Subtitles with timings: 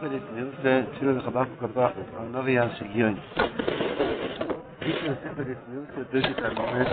[0.00, 3.16] Fredrik Mirse, Tilo de Chabach Kabach, Arnovi Yan Shigion.
[4.80, 6.88] Dice el Fredrik Mirse, Birgit Almomet,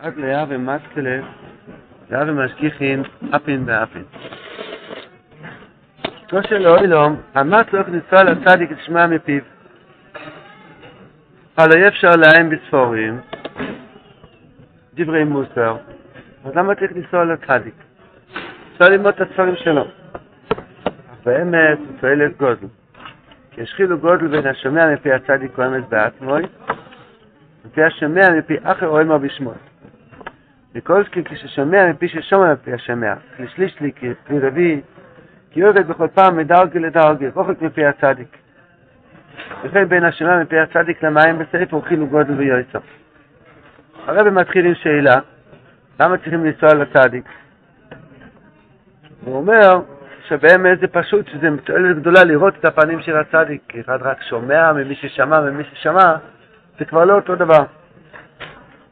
[0.00, 1.20] עד לאב ומתקלה,
[2.10, 3.02] לאב ומשגיחין,
[3.36, 4.04] אפין ואפין.
[6.28, 9.42] כמו שלאוילום, המת לא כניסה לצדיק לשמוע מפיו.
[11.58, 13.20] אבל אי אפשר להם בספורים,
[14.94, 15.76] דברי מוסר,
[16.44, 17.74] אז למה צריך לנסוע לצדיק?
[18.72, 19.99] אפשר ללמוד את הספרים שלו.
[21.24, 22.66] באמת הוא תועלת גודל.
[23.50, 26.42] כי השחילו גודל בין השומע מפי הצדיק הוא אמס בעצמוי,
[27.64, 29.52] מפי השומע מפי אחר אוהל בשמו.
[30.74, 34.80] וכל כי כששומע מפי ששומע מפי השומע, כשליש לי כפי רביעי,
[35.50, 38.36] כי יורד בכל פעם מדרגי לדרגי, רוחק מפי הצדיק.
[39.64, 41.38] וכן בין השומע מפי הצדיק למים
[41.70, 42.78] הוא חילו גודל ויועצו.
[44.06, 45.16] הרב מתחיל עם שאלה,
[46.00, 47.24] למה צריכים לנסוע לצדיק?
[49.24, 49.80] הוא אומר,
[50.30, 54.72] שבאמת זה פשוט, שזה תועלת גדולה לראות את הפנים של הצדיק, כי אחד רק שומע
[54.72, 56.14] ממי ששמע ממי ששמע,
[56.78, 57.64] זה כבר לא אותו דבר.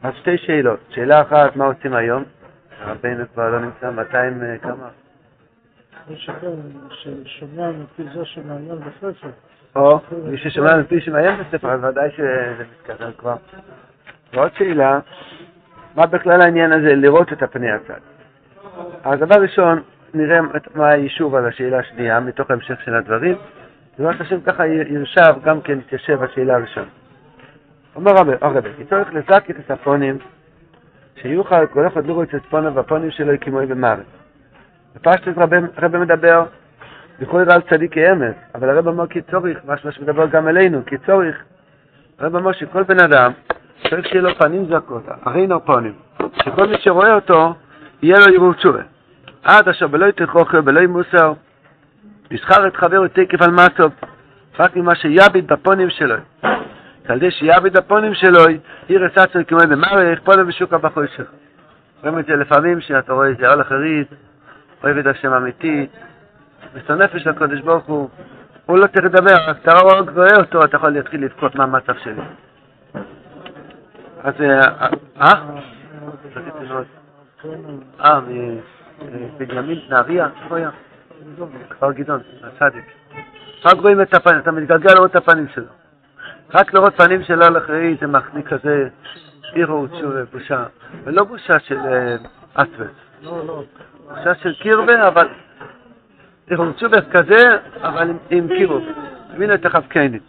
[0.03, 0.79] אז שתי שאלות.
[0.89, 2.23] שאלה אחת, מה עושים היום?
[2.85, 4.87] רבינו כבר לא נמצא, 200 אה, כמה?
[6.15, 9.29] ששומע מפי זה שמעיין בספר.
[9.75, 13.35] או, מי ששומע מפי שמעיין בספר, אז ודאי שזה מתקדם כבר.
[14.33, 14.99] ועוד שאלה,
[15.95, 17.99] מה בכלל העניין הזה לראות את הפני הצד?
[19.03, 19.81] אז דבר ראשון,
[20.13, 20.39] נראה
[20.75, 23.35] מה היישוב על השאלה השנייה, מתוך ההמשך של הדברים.
[23.97, 26.87] בעזרת השם ככה ירשב, גם כן יתיישב השאלה הראשונה.
[27.95, 30.17] אומר הרבי, כי לזק את הספונים,
[31.15, 34.05] שיוכל כל אחד לראות את הצפונה והפונים שלו כמוי במארץ.
[34.95, 35.33] בפשטוס
[35.77, 36.45] הרבי מדבר,
[37.21, 41.35] יכול על צדיקי אמס, אבל הרב אמר כי צורך, מה שמדבר גם אלינו, כי צורך,
[42.19, 43.31] הרב אמר שכל בן אדם
[43.89, 45.93] צריך שיהיה לו פנים זקות, הרינו פונים,
[46.43, 47.53] שכל מי שרואה אותו,
[48.01, 48.81] יהיה לו יראו תשובה.
[49.43, 51.33] עד אשר בלא תכוכר, בלא מוסר,
[52.31, 53.91] ישכר את חברו תקף על מסוב,
[54.59, 56.15] רק ממה שיביד בפונים שלו.
[57.07, 58.39] על ידי שיביד בפונים שלו,
[58.87, 61.23] עיר אסצו כמו במערך, פונים בשוק הבחושך.
[62.03, 64.07] רואים את זה לפעמים, שאתה רואה איזה אור אחרית,
[64.83, 65.87] אוהב את השם אמיתי,
[66.75, 68.09] מסר נפש לקודש ברוך הוא,
[68.65, 72.21] הוא לא צריך לדבר, אז אתה רואה אותו, אתה יכול להתחיל לבכות מה המצב שלי.
[74.23, 74.59] אז, אה?
[75.21, 75.33] אה?
[78.03, 78.19] אה,
[79.37, 80.69] בנימין נהריה, איפה היה?
[81.69, 82.85] כפר גדעון, הצדיק.
[83.65, 85.65] רק רואים את הפנים, אתה מתגלגל לראות את הפנים שלו.
[86.53, 88.87] רק לראות פנים שלו על אחרי זה מחניק כזה,
[89.53, 89.87] עירו
[90.31, 90.65] בושה,
[91.03, 91.77] ולא בושה של
[92.53, 92.87] אסווס.
[93.21, 93.63] לא, לא.
[94.07, 95.27] בושה של קירבה, אבל
[96.49, 98.83] עירו תשובה כזה, אבל עם קירוב.
[99.33, 100.19] תבינו את החבקנים.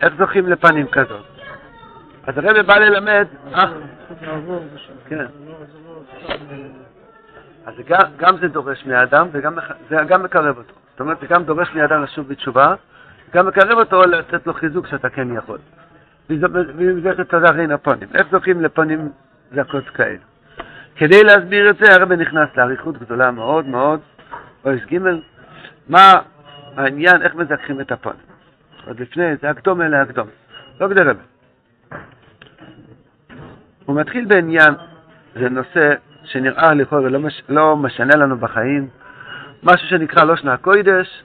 [0.00, 1.24] איך זוכים לפנים כזאת?
[2.26, 3.72] אז הרב בא ללמד, אה,
[5.08, 5.26] כן.
[7.66, 9.58] אז גם, גם זה דורש מהאדם וגם
[9.90, 10.74] זה גם מקרב אותו.
[10.90, 12.74] זאת אומרת, זה גם דורש מהאדם לשוב בתשובה,
[13.34, 15.58] גם מקרב אותו לתת לו חיזוק שאתה כן יכול.
[16.28, 18.08] ועם זה תדרין הפונים.
[18.14, 19.12] איך זוכים לפונים
[19.52, 20.18] זכות כאלה?
[20.96, 24.00] כדי להסביר את זה, הרב נכנס לאריכות גדולה מאוד מאוד,
[24.64, 24.98] אויס ג',
[25.88, 26.12] מה
[26.76, 28.20] העניין, איך מזכחים את הפונים.
[28.86, 30.28] עוד לפני, זה הקדום אלה הקדום.
[30.80, 31.16] לא כדי רב.
[33.84, 34.74] הוא מתחיל בעניין,
[35.34, 35.94] זה נושא
[36.24, 38.88] שנראה לכאורה לא, מש, לא משנה לנו בחיים,
[39.62, 41.22] משהו שנקרא לא שנה קוידש,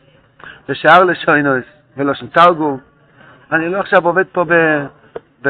[0.69, 1.65] ושאר לשוינוס
[1.97, 2.79] ולושן תרגום.
[3.51, 4.53] אני לא עכשיו עובד פה ב...
[5.41, 5.47] ב...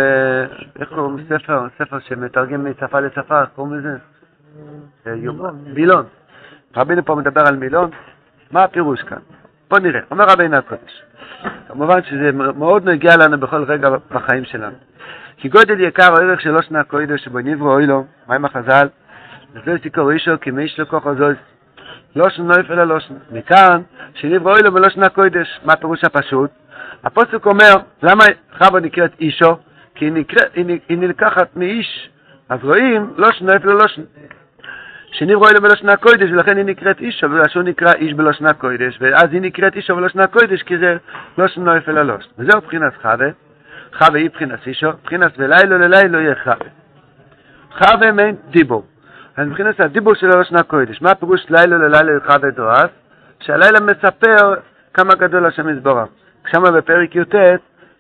[0.80, 1.68] איך קוראים ספר?
[1.78, 3.98] ספר שמתרגם משפה לשפה, קוראים לזה?
[5.74, 6.06] מילון.
[6.76, 7.90] רבינו פה מדבר על מילון,
[8.52, 9.18] מה הפירוש כאן?
[9.70, 11.04] בוא נראה, אומר רבינו הקודש.
[11.68, 14.76] כמובן שזה מאוד נגיע לנו בכל רגע בחיים שלנו.
[15.38, 18.88] כי גודל יקר או ערך שלא שנה קוידש שבו נברו אוי לו, מה עם החז"ל?
[19.66, 21.36] וזו סיכור אישו כמי יש לו כוח הזוז.
[22.16, 22.98] לא שנה נויף אלא לא.
[23.32, 23.82] מכאן
[24.14, 25.60] שנברו אוי לו ולא שנה קוידש.
[25.66, 26.50] מה הפירוש הפשוט?
[27.04, 27.74] הפוסק אומר,
[28.04, 28.24] למה
[28.58, 29.58] חווה נקראת אישו?
[29.96, 32.10] כי היא, נקרא, היא, היא נלקחת מאיש.
[32.50, 34.06] אז רואים, לא אלא לא שנה.
[35.12, 39.42] שנברו אלו בלשנה קוידש, ולכן היא נקראת אישו, שהוא נקרא איש בלשנה קוידש, ואז היא
[39.42, 40.98] נקראת אישו בלשנה קוידש, כי זה
[41.38, 42.32] לא שנה נויף אלא לא שנה.
[42.38, 43.28] וזהו מבחינת חווה.
[43.98, 46.68] חווה היא מבחינת אישו, מבחינת ולילו ללילו יהיה חווה.
[47.72, 48.86] חווה מעין דיבור.
[49.38, 51.02] אז מבחינת הדיבור שלו שנה קודש.
[51.02, 52.90] מה הפירוש לילו ללילה חווה דורס?
[53.40, 54.54] שהלילה מספר
[54.94, 56.08] כמה גדול השם יסבורך.
[56.44, 57.36] כשמה בפרק י"ט,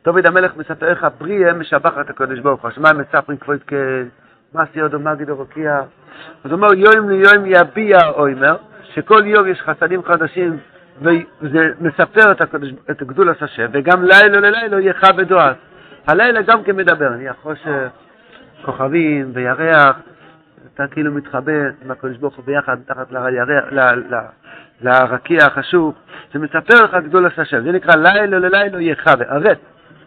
[0.06, 2.72] דוד המלך מספר איך הבריאה משבחת את הקודש ברוך הוא.
[2.86, 5.80] הם מספרים כבוד כמעשי עוד ומגיד רוקיע.
[6.44, 8.56] אז הוא אומר יום ליום יביע אוימר,
[8.94, 10.57] שכל יום יש חסדים חדשים
[11.01, 15.56] וזה מספר את, הקודש, את גדולת השם, וגם לילה ללילה יהיה חווה דורס.
[16.07, 17.88] הלילה גם כן מדבר, נהיה חושך,
[18.66, 19.95] כוכבים וירח,
[20.74, 21.51] אתה כאילו מתחבא
[21.86, 23.07] עם הקדוש ברוך הוא ביחד מתחת
[24.81, 25.94] לרקיע החשוב,
[26.33, 29.57] זה מספר לך גדול עשה השם, זה נקרא לילה ללילה יחווה, הרט,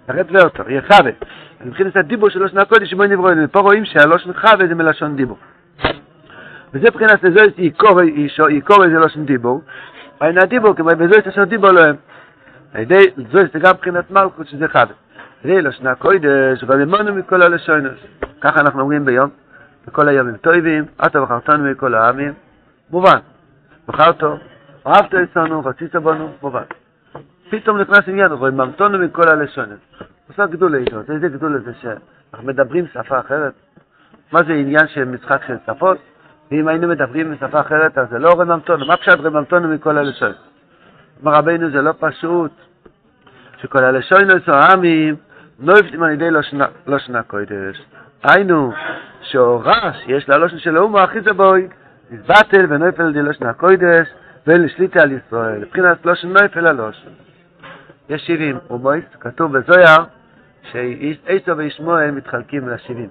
[0.09, 1.11] הרט ואותו, יחווה.
[1.65, 5.39] מבחינת הדיבור של לושן הקודש, שבו נברוא אלוהים, פה רואים שהלושן חווה זה מלשון דיבור.
[6.75, 7.53] וזה מבחינת לזויס
[8.51, 9.63] יקורא זה לושן דיבור,
[10.21, 11.97] ואין הדיבור, כמו בזויס לשון דיבור להם.
[12.75, 14.95] על ידי זויס זה גם מבחינת מלכות שזה חווה.
[15.45, 17.99] זה לשון הקודש, ולמונו מכל הלשונס.
[18.41, 19.31] ככה אנחנו אומרים ביום,
[19.87, 22.33] בכל הימים טובים, אתה בחרתנו מכל העמים,
[22.91, 23.19] מובן.
[23.89, 24.37] בחרתו,
[24.87, 26.63] אהבת אצלנו, רצית בנו, מובן.
[27.51, 29.79] פתאום נכנס עניין, וממתונו מכל הלשונס.
[30.29, 33.53] עושה גדול איתו, איזה גדול זה שאנחנו מדברים שפה אחרת?
[34.33, 35.99] מה זה עניין של משחק של שפות?
[36.51, 38.87] ואם היינו מדברים בשפה אחרת, אז זה לא רממתונו.
[38.87, 40.33] מה פשט רממתונו מכל הלשון?
[41.23, 42.51] אמר רבינו, זה לא פשוט
[43.63, 45.17] שכל הלשונס או העמים
[45.59, 46.31] לא יפתים על ידי
[46.87, 47.83] לושנה קודש.
[48.23, 48.73] היינו,
[49.23, 51.69] שהורה שיש ללושן של האומה הכי זבוי,
[52.11, 54.09] נתבטל ונויפל לושנה קודש,
[54.47, 55.61] ואין לשליטה על ישראל.
[55.61, 57.11] מבחינת לושן נויפל הלושן.
[58.09, 60.05] יש שבעים אומויס, כתוב בזויר,
[60.63, 63.11] שעשו וישמואל מתחלקים לשבעים.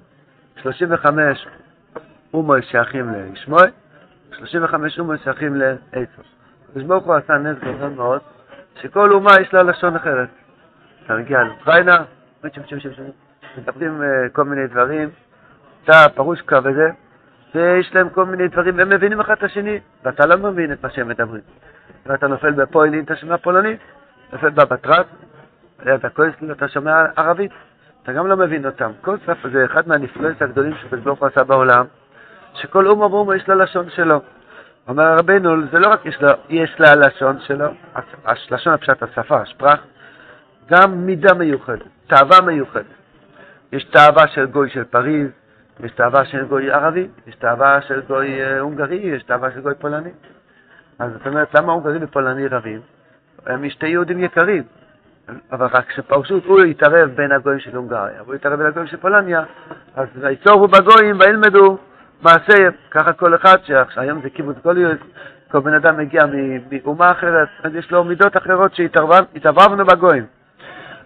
[0.62, 1.48] שלושים וחמש
[2.34, 3.70] אומויס שייכים לישמואל,
[4.38, 6.22] שלושים וחמש אומויס שייכים לעשו.
[6.70, 8.22] הקדוש ברוך הוא עשה נס גדול מאוד,
[8.82, 10.30] שכל אומה יש לה לשון אחרת.
[11.06, 12.04] אתה מגיע לאוקראינה,
[13.58, 15.10] מדברים אה, כל מיני דברים,
[15.84, 16.90] אתה פרושקה וזה,
[17.56, 20.90] ויש להם כל מיני דברים, הם מבינים אחד את השני, ואתה לא מבין את מה
[20.90, 21.42] שהם מדברים.
[22.06, 23.80] ואתה נופל בפוילין, אתה שומע פולנית,
[24.34, 25.06] נופל בבטרת,
[25.96, 27.52] אתה כועס, אתה שומע ערבית,
[28.04, 28.92] אתה גם לא מבין אותם.
[29.02, 30.74] כל שפה זה אחד מהנפלאות הגדולים
[31.06, 31.86] הוא עשה בעולם,
[32.54, 34.22] שכל אומה ואומה יש לה לשון שלו.
[34.88, 37.66] אומר רבנו, זה לא רק יש לה, יש לה לשון שלו,
[38.52, 39.80] לשון הפשט השפה, השפרח,
[40.72, 42.86] גם מידה מיוחדת, תאווה מיוחדת.
[43.72, 45.28] יש תאווה של גוי של פריז,
[45.84, 50.10] יש תאווה של גוי ערבי, יש תאווה של גוי הונגרי, יש תאווה של גוי פולני.
[51.00, 52.82] אז זאת אומרת, למה הונגרי ופולני רבים?
[53.46, 54.64] הם שתי יהודים יקרים,
[55.52, 59.44] אבל רק כשפרשות הוא יתערב בין הגויים של הונגריה, והוא יתערב בין הגויים של פולניה,
[59.96, 61.78] אז ויצורו בגויים וילמדו
[62.22, 62.74] מעשיהם.
[62.92, 64.98] ככה כל אחד, שהיום זה קיבוץ גוליות,
[65.52, 66.24] כל בן אדם מגיע
[66.72, 70.26] מאומה אחרת, אז יש לו מידות אחרות שהתעברבנו בגויים.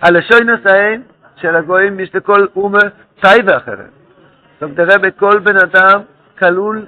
[0.02, 1.02] הלשוינוס ההן
[1.36, 2.80] של הגויים יש לכל אומה
[3.22, 4.03] טייבה אחרת.
[4.70, 6.02] זאת אומרת, בכל בן אדם
[6.40, 6.86] כלול,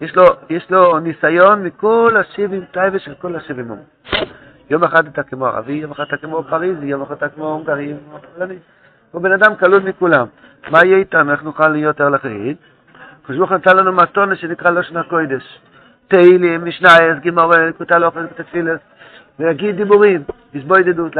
[0.00, 3.84] יש לו, יש לו ניסיון מכל השבעים טייבה של כל השבעים אומות.
[4.70, 7.94] יום אחד אתה כמו ערבי, יום אחד אתה כמו פריזי, יום אחד אתה כמו הונגרי,
[9.10, 10.26] הוא בן אדם כלול מכולם.
[10.70, 11.32] מה יהיה איתנו?
[11.32, 12.00] איך נוכל להיות?
[12.00, 15.60] הקדוש ברוך נתן לנו מתונה שנקרא לושן הקודש.
[16.08, 18.80] תהילים, משנייס, גימורן, קוטל אוכל, תפילס,
[19.38, 20.22] ויגיד דיבורים,
[20.54, 21.16] לסבוא ידידות,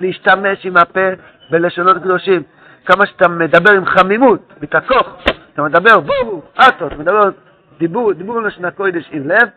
[0.00, 1.08] להשתמש עם הפה
[1.50, 2.42] בלשונות קדושים.
[2.86, 5.22] כמה שאתה מדבר עם חמימות, מתעכוך,
[5.54, 7.30] אתה מדבר בואו, אטו, אתה מדבר
[7.78, 9.48] דיבור, דיבור לשון הקודש עם לב,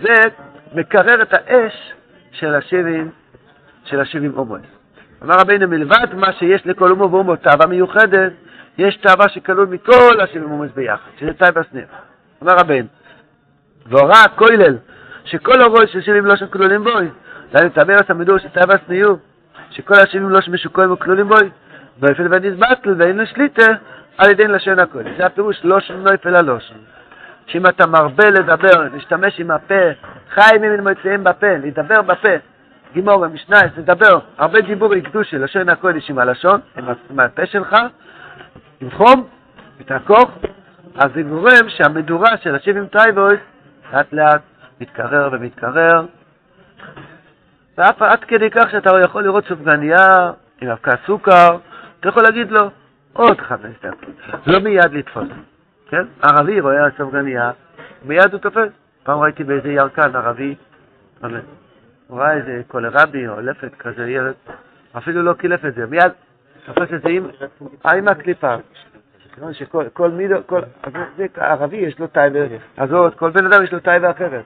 [0.00, 0.14] זה
[0.74, 1.92] מקרר את האש
[2.32, 3.10] של השבעים,
[3.84, 4.60] של השבעים אומות.
[5.22, 8.32] אמר רבינו, מלבד מה שיש לכל אומו ואומו תאווה מיוחדת,
[8.78, 11.86] יש תאווה שכלול מכל השבעים אומות ביחד, שזה תאווה סניר.
[12.42, 12.88] אמר רבינו,
[13.86, 14.76] והורה הכולל,
[15.24, 17.08] שכל הראש של שבעים לא שכלולים בוי,
[17.52, 19.18] דהיינו תאווה הסמידור של תאווה סניור,
[19.70, 21.50] שכל השבעים לא שמשוקעים וכלולים בוי,
[22.00, 23.72] ואפל ונסבטל ואין לשליטה
[24.18, 25.10] על ידי לשון הקודש.
[25.18, 26.74] זה הפירוש לושן נויפל הלושן.
[27.46, 29.84] שאם אתה מרבה לדבר, להשתמש עם הפה,
[30.30, 32.28] חי ממנו מוציאים בפה, לדבר בפה,
[32.92, 36.60] גימור, משנייס, לדבר, הרבה דיבורי קדושי, לשון הקודש עם הלשון,
[37.10, 37.76] עם, הפה שלך,
[38.80, 39.26] עם חום,
[39.78, 40.30] ותעקוך,
[40.98, 43.40] אז זה גורם שהמדורה של השבעים טייבויס
[43.92, 44.40] לאט לאט
[44.80, 46.04] מתקרר ומתקרר,
[47.78, 51.56] ואף עד כדי כך שאתה יכול לראות סופגניה עם אבקה סוכר,
[52.00, 52.70] אתה יכול להגיד לו
[53.12, 54.14] עוד חמש דקות,
[54.46, 55.28] לא מיד לתפוס.
[55.88, 56.02] כן?
[56.22, 57.50] ערבי רואה סופגניה,
[58.04, 58.68] מיד הוא תופס.
[59.02, 60.54] פעם ראיתי באיזה ירקן ערבי,
[62.08, 64.34] הוא ראה איזה קולרבי או לפת כזה, ילד,
[64.96, 66.12] אפילו לא קילף את זה, מיד
[66.64, 67.08] תופס את זה
[67.94, 68.56] עם, הקליפה.
[69.52, 70.60] שכל מידו, כל,
[71.36, 72.38] ערבי יש לו טייבה,
[72.76, 74.44] אז עוד, כל בן אדם יש לו טייבה אחרת.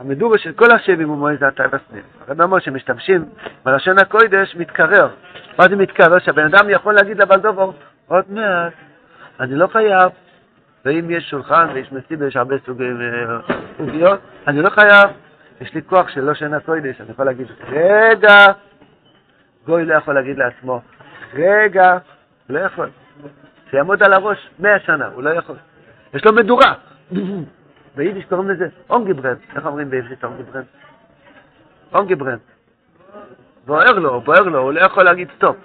[0.00, 2.04] המדובה של כל השבים הוא מועד זה הטייבה סניף.
[2.28, 3.24] הרב אומר שמשתמשים
[3.64, 5.08] בלשון הקוידש מתקרר.
[5.58, 6.18] מה זה מתקרר?
[6.18, 7.70] שהבן אדם יכול להגיד לבן דובר,
[8.06, 8.72] עוד מעט,
[9.40, 10.12] אני לא חייב,
[10.84, 15.10] ואם יש שולחן ויש מסיבה, יש הרבה סוגי אה, עוגיות, אני לא חייב,
[15.60, 18.44] יש לי כוח של לושן קוידש, אני יכול להגיד, רגע,
[19.66, 20.80] גוי לא יכול להגיד לעצמו,
[21.34, 21.98] רגע,
[22.48, 22.90] לא יכול.
[23.70, 25.56] שיעמוד על הראש מאה שנה, הוא לא יכול.
[26.14, 26.74] יש לו מדורה.
[27.96, 29.38] ביידיש קוראים לזה אָנגעברענט.
[29.56, 30.64] איך אומרים בעברית אָנגעברענט?
[31.94, 32.40] אָנגעברענט.
[33.66, 35.56] בוער לו, בוער לו, הוא לא יכול להגיד stop.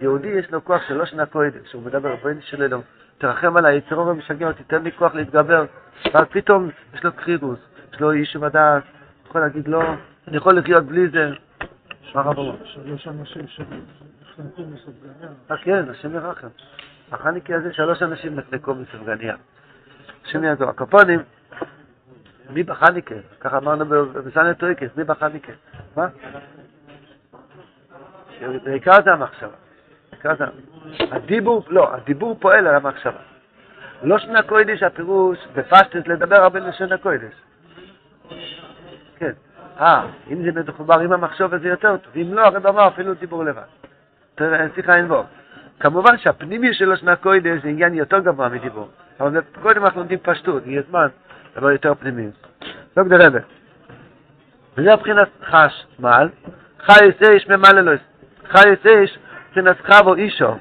[0.00, 2.82] יהודי יש לו כוח של לושן קוידש, הוא מדבר, רבונו של עולם,
[3.18, 5.64] תרחם, היצר הרע משגע אותי, תן לי כוח להתגבר.
[6.14, 7.58] ואז פתאום יש לו קרירוס,
[7.92, 8.82] יש לו ישוב הדעת,
[9.26, 9.82] יכול להגיד לא,
[10.28, 11.30] אני יכול לחיות בלי זה.
[12.14, 12.56] מה רב אומר?
[12.64, 15.28] שלוש אנשים שנחנקו מסופגניה.
[15.50, 16.48] אה כן, השם ירחם.
[17.12, 19.34] החניקי הזה שלוש אנשים נחנקו מסופגניה.
[20.24, 20.68] השם יעזור.
[20.68, 21.20] הקופונים,
[22.52, 23.14] מי בחניקה?
[23.40, 23.84] ככה אמרנו
[24.26, 25.52] בסנט טויקס, מי בחניקה?
[25.96, 26.06] מה?
[28.64, 29.56] בעיקר זה המחשבה.
[31.10, 33.20] הדיבור, לא, הדיבור פועל על המחשבה.
[34.02, 37.32] לא שנה קוידש, הפירוש בפשטס לדבר הרבה לשנה קוידש.
[39.16, 39.32] כן.
[39.80, 43.44] אה, אם זה מחובר עם המחשוב זה יותר טוב, אם לא, הרב אמר אפילו דיבור
[43.44, 43.62] לבד.
[44.34, 45.24] תראה, שיחה אין בו.
[45.80, 48.88] כמובן שהפנימי של שנה קוידש זה עניין יותר גבוה מדיבור.
[49.20, 51.08] אבל קודם אנחנו לומדים פשטות, יהיה זמן,
[51.60, 52.26] דבר יותר פנימי.
[52.96, 53.38] לא כדי רבה.
[54.76, 56.28] וזה מבחינת חש, מעל,
[56.80, 57.92] חי איש ממלא לו,
[58.48, 60.54] חי איש מבחינת חבו אישו.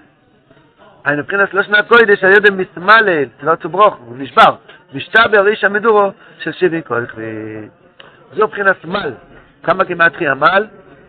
[1.06, 4.56] היינו מבחינת לא שנה קוידש, על ידי מסמלל, לא צוברוך, הוא נשבר.
[4.94, 7.70] משתבר איש המדורו של שבעים כל כביד.
[8.34, 9.14] זו מבחינת מל.
[9.64, 10.68] כמה גימטריה מל?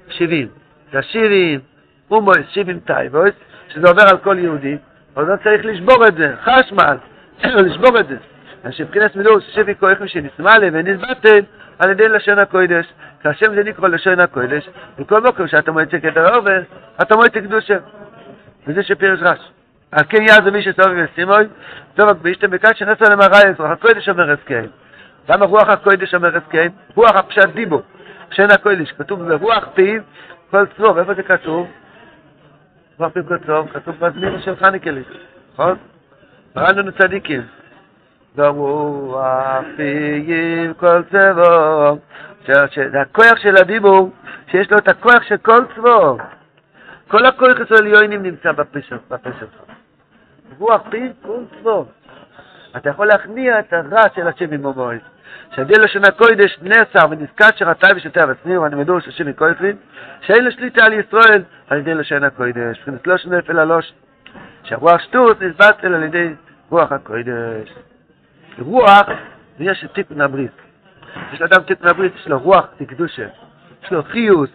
[0.08, 0.48] שבעים.
[0.92, 1.60] זה השבעים,
[2.10, 3.34] אומויס, שבעים טייבויס,
[3.68, 4.76] שזה עובר על כל יהודי,
[5.16, 6.96] אבל לא צריך לשבור את זה, חשמל,
[7.44, 8.16] לשבור את זה.
[8.64, 11.40] אז שבחינת מדור ששבי כהכם שנסמלה ונסבטל
[11.78, 12.86] על ידי לשון הקודש,
[13.22, 16.62] כאשר זה נקרא לשון הקודש, בכל מקום שאתה מועצה כתר העובר,
[17.02, 17.76] אתה מועצה קדושה.
[18.66, 19.38] וזה שפירש רש.
[19.92, 21.44] על כן יעזו מי שסובב וסימוי,
[21.94, 24.64] טוב באישתם בקד שנסו למראה את רוח הקודש אומר הסכם.
[25.28, 26.68] למה רוח הקודש אומר הסכם?
[26.94, 27.82] רוח הפשט דיבו,
[28.30, 30.02] שן הקודש, כתוב ברוח פיו
[30.50, 31.70] כל צרוב, איפה זה כתוב?
[32.98, 35.02] רוח פיו כל צרוב, כתוב בזמיר של חניקלי,
[35.52, 35.76] נכון?
[36.56, 37.42] ראינו צדיקים.
[38.36, 41.98] ברוח פיו כל צרוב,
[42.92, 44.10] זה הכוח של הדיבור,
[44.50, 46.20] שיש לו את הכוח של כל צרוב.
[47.08, 48.78] כל הכוח של עליונים נמצא בפה
[49.38, 49.50] שלך.
[50.58, 51.88] רוח פיו כל צרוב.
[52.76, 54.98] אתה יכול להכניע את הרע של השם עם המועד.
[55.54, 59.76] שעדי לשון הקודש נעצר ונזכר שרתי ושתה וצניר מדור של השם מקויפלין,
[60.20, 62.78] שאין לו שליטה על ישראל על ידי לשון הקודש.
[62.78, 63.92] מבחינת לא שנפל הלוש,
[64.64, 66.34] שהרוח שטות נסבטל על ידי
[66.70, 67.74] רוח הקודש.
[68.60, 69.08] רוח
[69.58, 70.50] זה יש תיקון הברית.
[71.32, 73.26] יש לאדם תיקון הברית, יש לו רוח תקדושה,
[73.82, 74.50] יש לו חיוס,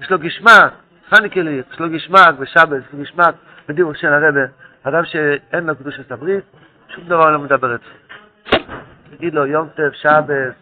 [0.00, 0.72] יש לו גשמק,
[1.10, 3.34] חניקלי, יש לו גשמק ושבס, גשמק
[3.68, 4.40] בדיוק של הרבה.
[4.82, 6.44] אדם שאין לו קדושת הברית,
[6.88, 8.64] שום דבר לא מדבר אצלו.
[9.16, 10.54] תגיד לו יום טף, שבס,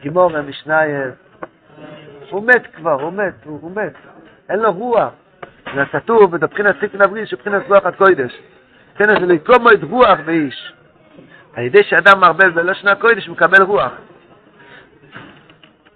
[0.00, 1.14] גימורה, משנייס,
[2.30, 3.92] הוא מת כבר, הוא מת, הוא, הוא מת,
[4.48, 5.12] אין לו רוח.
[5.74, 8.40] זה כתוב בבחינת תיקון הברית שבחינת רוח הקודש.
[8.96, 10.72] כן, זה לקומו את רוח באיש.
[11.54, 13.92] על ידי שאדם מערבל בלשון הקודש הוא מקבל רוח.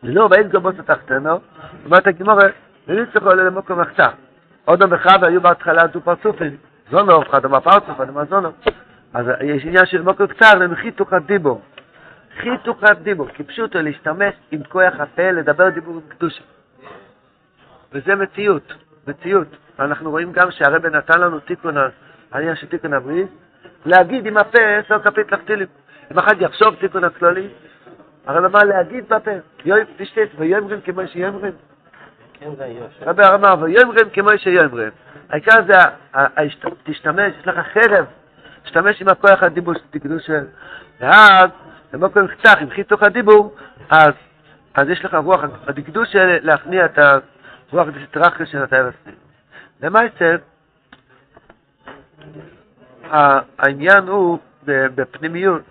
[0.03, 1.41] ולא, ואין גבות התחתנו,
[1.85, 2.45] אומרת הגימורה,
[2.87, 4.09] וניצחו עולה למקום מחצה.
[4.65, 6.57] עוד המחווה היו בהתחלה דו פרצופים,
[6.91, 8.49] זונו, אחד אמר פרצוף, אומר זונו.
[9.15, 11.61] אז יש עניין של מקום קצר, הם חיתוך הדיבור.
[12.39, 16.43] חיתוך הדיבור, כי פשוטו להשתמש עם כוח הפה לדבר דיבור עם קדושה.
[17.93, 18.73] וזה מציאות,
[19.07, 19.49] מציאות.
[19.79, 21.75] אנחנו רואים גם שהרבא נתן לנו תיקון,
[22.33, 23.29] העניין של תיקון הברית,
[23.87, 25.67] להגיד עם הפה עשר כפית לחתילים.
[26.13, 27.49] אם אחד יחשוב תיקון הכללי,
[28.27, 29.31] הרי למה להגיד בפה,
[29.97, 31.53] תשתת ויאמרים כמו שיאמרים.
[33.03, 34.91] רבי אמר ויאמרים כמו שיאמרים.
[35.31, 35.79] העיקר זה,
[36.85, 38.05] תשתמש, יש לך חרב,
[38.63, 40.41] תשתמש עם הכוח הדיבור שתקדושה,
[41.01, 41.51] ואז
[41.93, 43.57] במקום קצח, עם חיתוך הדיבור,
[43.91, 44.13] אז,
[44.75, 48.95] אז יש לך רוח הדקדוש להכניע את הרוח הדסטרחיה של הסניף.
[49.83, 50.37] למעשה,
[53.59, 55.63] העניין הוא בפנימיות,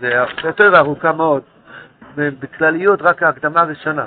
[0.00, 0.10] זה
[0.44, 1.42] יותר ארוכה מאוד,
[2.16, 4.06] בכלליות רק ההקדמה הראשונה,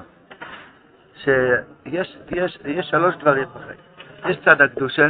[1.23, 3.79] שיש יש, יש שלוש דברים בחיים.
[4.25, 5.09] יש צד הקדושה,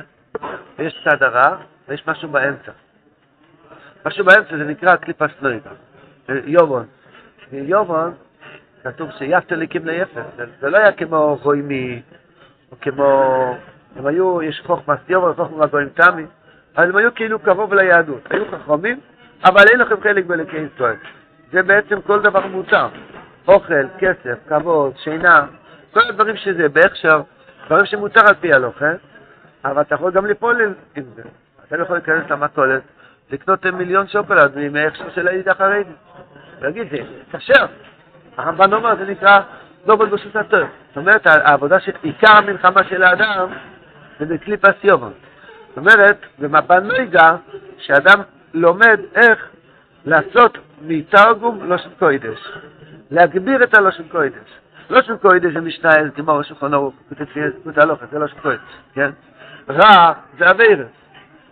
[0.78, 2.72] ויש צד הרע, ויש משהו באמצע.
[4.06, 5.70] משהו באמצע זה נקרא קליפס נויגה,
[6.30, 6.86] יובון.
[7.52, 8.14] יובון,
[8.84, 10.24] כתוב שיפת ליקים ליפר,
[10.60, 12.02] זה, לא היה כמו רוימי,
[12.72, 13.58] או כמו,
[13.96, 16.26] הם היו, יש חוכמס יובון, חוכמה גויים תמי,
[16.78, 19.00] אבל הם היו כאילו קרוב ליהדות, היו חכמים,
[19.46, 20.96] אבל אין לכם חלק בלקי ישראל.
[21.52, 22.88] זה בעצם כל דבר מותר.
[23.48, 25.46] אוכל, כסף, כבוד, שינה,
[25.94, 27.22] כל הדברים שזה, בהכשר,
[27.66, 28.92] דברים שמותר על פי הלוכה,
[29.66, 31.22] אבל אתה יכול גם ליפול עם זה.
[31.68, 32.82] אתה לא יכול להיכנס למכולת,
[33.32, 35.90] לקנות מיליון שוקולד מהכשר של הידיד החרדי.
[36.60, 36.98] ולהגיד, זה
[37.38, 37.66] כשר.
[38.38, 39.40] הרמב"ן אומר, זה נקרא
[39.86, 40.60] דובל ברשות הטוב.
[40.88, 43.50] זאת אומרת, העבודה של עיקר המלחמה של האדם
[44.20, 45.14] זה בקליפס יובון.
[45.78, 47.36] זאת אומרת, במבן נויגה,
[47.78, 48.22] שאדם
[48.54, 49.48] לומד איך
[50.06, 52.52] לעשות מתרגום לושן קוידש,
[53.12, 54.60] להגביר את הלושן קוידש.
[54.90, 58.62] לושן קוידש זה משנה, זה כמו שולחן ערוך, כותת הלוכת, זה לושן קוידש,
[58.94, 59.10] כן?
[59.70, 60.88] רע זה אביירס.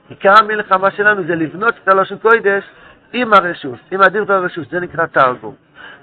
[0.10, 2.63] עיקר המלחמה שלנו זה לבנות את הלושן קוידש
[3.13, 5.55] עם הרשות, עם הדיר והרשות, זה נקרא תרגום.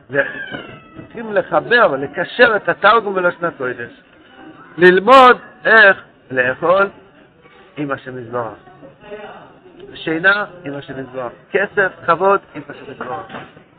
[0.09, 3.91] צריכים לחבר ולקשר את התרגום בלשון הקודש.
[4.79, 6.89] ללמוד איך לאכול
[7.77, 8.53] עם השם יזברך.
[9.95, 11.33] שינה עם השם יזברך.
[11.51, 13.27] כסף, כבוד עם השם יזברך.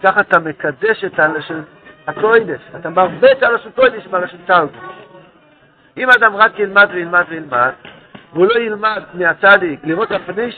[0.03, 1.63] ככה אתה מקדש את הלשון
[2.07, 2.61] הקודש.
[2.79, 4.93] אתה מרבה את הלשון קודש בלשון תרגום.
[5.97, 7.71] אם אדם רק ילמד וילמד וילמד,
[8.33, 10.49] והוא לא ילמד מהצדיק, לראות את הפנים,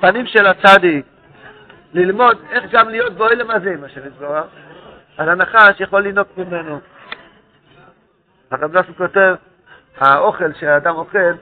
[0.00, 1.06] פנים של הצדיק,
[1.94, 4.44] ללמוד איך גם להיות באוהלם הזה עם השם יזברך,
[5.18, 6.80] אז הנחש יכול לנהוג ממנו.
[8.50, 9.34] הרב נוסף כותב,
[9.98, 11.32] האוכל שהאדם אוכל,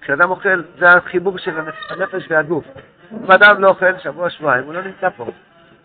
[0.00, 1.50] כשאדם אוכל זה החיבור של
[1.90, 2.64] הנפש והגוף.
[3.12, 5.26] אם אדם לא אוכל שבוע, שבועיים, הוא לא נמצא פה.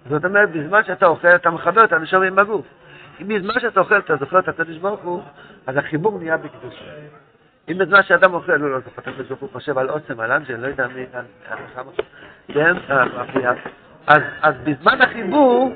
[0.09, 2.65] זאת אומרת, בזמן שאתה אוכל, אתה מחבר את הנשום עם הגוף.
[3.21, 5.23] אם בזמן שאתה אוכל אתה זוכר את הקדוש ברוך הוא,
[5.67, 6.85] אז החיבור נהיה בקדושה.
[7.69, 10.31] אם בזמן שאדם אוכל הוא לא זוכר את הקדוש ברוך הוא, חושב על עוצם, על
[10.31, 11.25] אנג'ל, לא יודע מי, על
[11.75, 11.91] כמה,
[12.47, 12.75] כן,
[14.07, 15.75] אז, אז בזמן החיבור,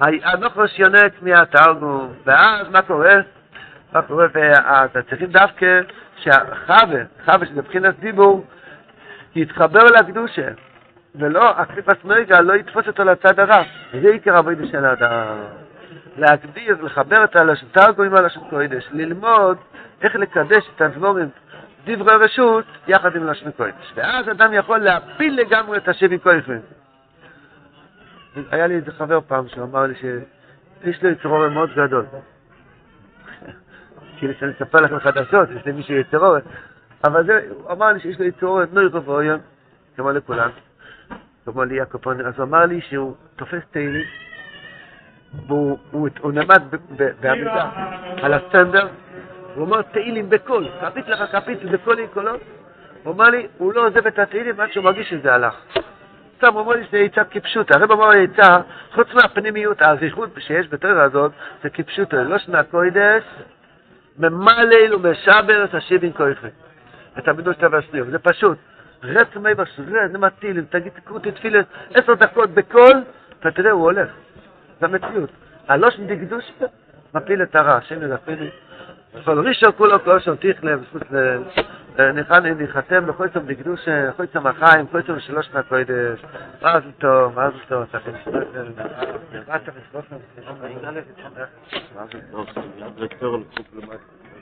[0.00, 3.14] הנוכוס יונק מהתרגום, ואז מה קורה?
[3.92, 4.26] מה קורה?
[4.34, 5.80] ואז צריכים דווקא
[6.16, 8.46] שהחווה, חווה שזה מבחינת דיבור,
[9.36, 10.48] יתחבר לקדושה,
[11.14, 13.62] ולא, הקליפת נויגה לא יתפוס אותו לצד הרע.
[13.92, 15.36] וזה עיקר עבודה של האדם.
[16.16, 19.56] להגדיר, לחבר את הלשון, תרגום עם הלשון קודש, ללמוד
[20.02, 21.28] איך לקדש את הדבורים,
[21.86, 23.92] דברי רשות, יחד עם לשון קודש.
[23.94, 26.58] ואז אדם יכול להפיל לגמרי את השבי כויכם.
[28.50, 32.04] היה לי איזה חבר פעם שאמר לי שיש לו יצרור מאוד גדול.
[34.18, 36.36] כאילו שאני אספר לכם חדשות, יש לי מישהו יצרור,
[37.04, 39.40] אבל זה, הוא אמר לי שיש לו יצרור נוירובויון,
[39.96, 40.50] כמו לכולם,
[41.44, 44.04] כמו לי יעקב פונר, אז הוא אמר לי שהוא תופס תהילים,
[45.46, 46.62] והוא הוא, הוא נעמד
[47.20, 47.70] בעמידה
[48.22, 48.88] על הסטנדר,
[49.54, 52.40] הוא אומר תהילים בקול, כפית לך כפית בקול עם קולות,
[53.02, 55.54] הוא אמר לי, הוא לא עוזב את התהילים עד שהוא מרגיש שזה הלך.
[56.36, 57.78] סתם, אומר לי שזה עצה כפשוטה.
[57.78, 58.58] הרב אמר לי עצה,
[58.92, 63.22] חוץ מהפנימיות, הזכות שיש בתורה הזאת, זה כפשוטה, לא שנה קוידש,
[64.18, 66.48] ממלל ומשבר את השיבין כויכם.
[67.18, 68.58] את המידוש תו השניות, זה פשוט.
[69.02, 71.60] רץ מי בשביל, זה מטיל, אם תגיד תקרותי תפילה
[71.94, 73.02] עשר דקות בקול,
[73.40, 74.08] אתה תראה, הוא הולך.
[74.80, 75.30] זה המציאות.
[75.68, 76.52] הלושן דקדוש
[77.14, 78.50] מפיל את הרע, השם ידפני.
[79.14, 80.34] אבל ראשון כולו כל שם
[80.80, 81.02] וזכות
[82.58, 83.80] ניחתם צום דקדוש,
[84.32, 86.22] צום החיים, צום שלוש מהקודש.
[86.62, 88.40] מזל טוב, מזל טוב, צריכים לשמוע.